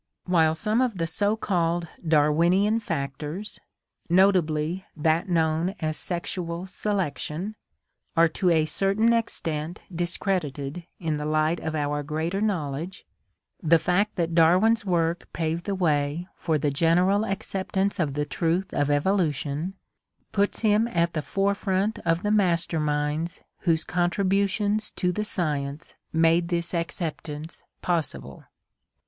While 0.25 0.55
some 0.55 0.81
of 0.81 0.97
the 0.97 1.05
so 1.05 1.35
called 1.35 1.87
Darwinian 2.03 2.79
factors, 2.79 3.59
notably 4.09 4.83
that 4.97 5.29
known 5.29 5.75
as 5.79 5.95
sexual 5.95 6.65
selection, 6.65 7.55
are 8.17 8.27
to 8.29 8.49
a 8.49 8.65
certain 8.65 9.13
extent 9.13 9.81
discredited 9.93 10.87
in 10.99 11.17
the 11.17 11.27
light 11.27 11.59
of 11.59 11.75
our 11.75 12.01
greater 12.01 12.41
knowl 12.41 12.73
edge, 12.77 13.05
the 13.61 13.77
fact 13.77 14.15
that 14.15 14.33
Darwin's 14.33 14.83
work 14.83 15.31
paved 15.33 15.65
the 15.65 15.75
way 15.75 16.27
for 16.35 16.57
the 16.57 16.71
general 16.71 17.23
acceptance 17.23 17.99
of 17.99 18.15
the 18.15 18.25
truth 18.25 18.73
of 18.73 18.89
Evolution 18.89 19.75
puts 20.31 20.61
him 20.61 20.87
at 20.87 21.13
the 21.13 21.21
forefront 21.21 21.99
of 21.99 22.23
the 22.23 22.31
master 22.31 22.79
minds 22.79 23.39
whose 23.59 23.83
contributions 23.83 24.89
to 24.89 25.11
the 25.11 25.23
science 25.23 25.93
made 26.11 26.47
this 26.47 26.73
acceptance 26.73 27.61
possible. 27.83 28.45